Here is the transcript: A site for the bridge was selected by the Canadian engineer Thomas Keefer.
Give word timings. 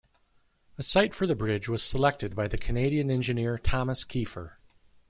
A 0.79 0.81
site 0.81 1.13
for 1.13 1.27
the 1.27 1.35
bridge 1.35 1.69
was 1.69 1.83
selected 1.83 2.35
by 2.35 2.47
the 2.47 2.57
Canadian 2.57 3.11
engineer 3.11 3.59
Thomas 3.59 4.03
Keefer. 4.03 4.57